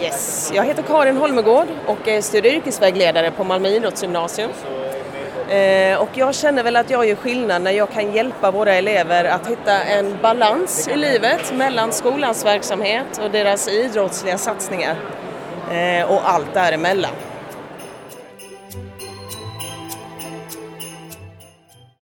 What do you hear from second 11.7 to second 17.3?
skolans verksamhet och deras idrottsliga satsningar eh, och allt däremellan.